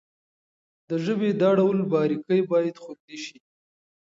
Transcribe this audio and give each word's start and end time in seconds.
د 0.89 0.91
ژبې 1.05 1.29
دا 1.41 1.49
ډول 1.59 1.77
باريکۍ 1.91 2.41
بايد 2.49 2.75
خوندي 2.83 3.17
شي. 3.23 3.37